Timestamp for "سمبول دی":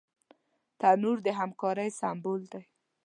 1.99-2.61